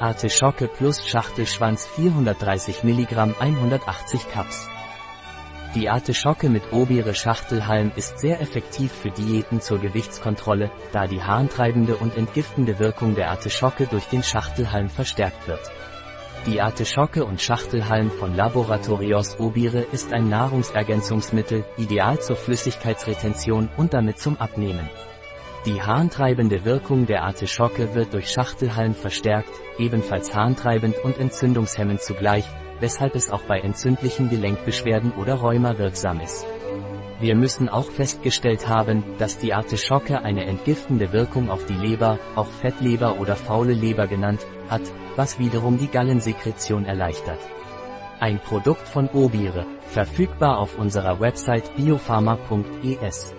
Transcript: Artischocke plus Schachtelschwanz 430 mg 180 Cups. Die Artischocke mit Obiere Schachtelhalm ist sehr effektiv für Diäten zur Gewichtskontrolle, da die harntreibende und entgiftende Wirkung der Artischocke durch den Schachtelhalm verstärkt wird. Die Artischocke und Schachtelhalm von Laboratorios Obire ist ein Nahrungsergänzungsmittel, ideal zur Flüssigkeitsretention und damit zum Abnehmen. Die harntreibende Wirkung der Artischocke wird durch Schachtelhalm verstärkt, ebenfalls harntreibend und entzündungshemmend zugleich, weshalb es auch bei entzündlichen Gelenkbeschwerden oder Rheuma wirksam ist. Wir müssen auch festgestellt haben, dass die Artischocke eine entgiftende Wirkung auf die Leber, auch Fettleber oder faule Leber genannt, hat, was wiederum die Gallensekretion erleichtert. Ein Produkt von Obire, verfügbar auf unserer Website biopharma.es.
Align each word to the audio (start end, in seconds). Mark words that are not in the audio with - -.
Artischocke 0.00 0.66
plus 0.66 1.06
Schachtelschwanz 1.06 1.86
430 1.86 2.82
mg 2.82 3.36
180 3.38 4.28
Cups. 4.28 4.68
Die 5.76 5.88
Artischocke 5.88 6.48
mit 6.48 6.72
Obiere 6.72 7.14
Schachtelhalm 7.14 7.92
ist 7.94 8.18
sehr 8.18 8.40
effektiv 8.40 8.92
für 8.92 9.10
Diäten 9.10 9.60
zur 9.60 9.78
Gewichtskontrolle, 9.78 10.72
da 10.92 11.06
die 11.06 11.22
harntreibende 11.22 11.96
und 11.96 12.16
entgiftende 12.16 12.80
Wirkung 12.80 13.14
der 13.14 13.30
Artischocke 13.30 13.86
durch 13.86 14.06
den 14.06 14.24
Schachtelhalm 14.24 14.88
verstärkt 14.88 15.46
wird. 15.46 15.70
Die 16.46 16.60
Artischocke 16.60 17.24
und 17.24 17.40
Schachtelhalm 17.40 18.10
von 18.10 18.34
Laboratorios 18.34 19.38
Obire 19.38 19.80
ist 19.80 20.12
ein 20.12 20.28
Nahrungsergänzungsmittel, 20.28 21.64
ideal 21.76 22.20
zur 22.20 22.36
Flüssigkeitsretention 22.36 23.70
und 23.76 23.94
damit 23.94 24.18
zum 24.18 24.38
Abnehmen. 24.38 24.90
Die 25.66 25.80
harntreibende 25.80 26.66
Wirkung 26.66 27.06
der 27.06 27.22
Artischocke 27.22 27.94
wird 27.94 28.12
durch 28.12 28.28
Schachtelhalm 28.28 28.94
verstärkt, 28.94 29.48
ebenfalls 29.78 30.34
harntreibend 30.34 30.96
und 31.02 31.16
entzündungshemmend 31.16 32.02
zugleich, 32.02 32.44
weshalb 32.80 33.14
es 33.14 33.30
auch 33.30 33.40
bei 33.44 33.60
entzündlichen 33.60 34.28
Gelenkbeschwerden 34.28 35.12
oder 35.12 35.36
Rheuma 35.36 35.78
wirksam 35.78 36.20
ist. 36.20 36.44
Wir 37.18 37.34
müssen 37.34 37.70
auch 37.70 37.90
festgestellt 37.90 38.68
haben, 38.68 39.04
dass 39.18 39.38
die 39.38 39.54
Artischocke 39.54 40.20
eine 40.22 40.44
entgiftende 40.44 41.14
Wirkung 41.14 41.48
auf 41.48 41.64
die 41.64 41.72
Leber, 41.72 42.18
auch 42.36 42.48
Fettleber 42.48 43.18
oder 43.18 43.34
faule 43.34 43.72
Leber 43.72 44.06
genannt, 44.06 44.44
hat, 44.68 44.82
was 45.16 45.38
wiederum 45.38 45.78
die 45.78 45.88
Gallensekretion 45.88 46.84
erleichtert. 46.84 47.40
Ein 48.20 48.38
Produkt 48.38 48.86
von 48.86 49.08
Obire, 49.08 49.64
verfügbar 49.86 50.58
auf 50.58 50.78
unserer 50.78 51.20
Website 51.20 51.74
biopharma.es. 51.76 53.34